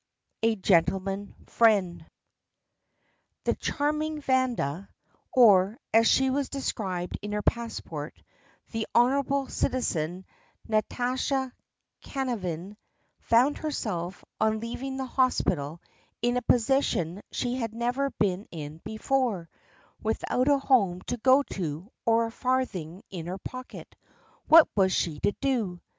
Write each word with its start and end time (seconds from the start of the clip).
A 0.41 0.55
GENTLEMAN 0.55 1.35
FRIEND 1.45 2.07
THE 3.43 3.53
charming 3.53 4.19
Vanda, 4.19 4.89
or, 5.31 5.77
as 5.93 6.07
she 6.07 6.31
was 6.31 6.49
described 6.49 7.19
in 7.21 7.33
her 7.33 7.43
passport, 7.43 8.15
the 8.71 8.87
"Honourable 8.95 9.47
Citizen 9.47 10.25
Nastasya 10.67 11.53
Kanavkin," 12.03 12.77
found 13.19 13.59
herself, 13.59 14.25
on 14.39 14.59
leaving 14.59 14.97
the 14.97 15.05
hospital, 15.05 15.79
in 16.23 16.35
a 16.35 16.41
position 16.41 17.21
she 17.31 17.57
had 17.57 17.75
never 17.75 18.09
been 18.09 18.47
in 18.49 18.79
before: 18.83 19.51
without 20.01 20.47
a 20.47 20.57
home 20.57 21.01
to 21.03 21.17
go 21.17 21.43
to 21.43 21.91
or 22.07 22.25
a 22.25 22.31
farthing 22.31 23.03
in 23.11 23.27
her 23.27 23.37
pocket. 23.37 23.95
What 24.47 24.67
was 24.75 24.93
she 24.93 25.19
to 25.19 25.31
do? 25.41 25.79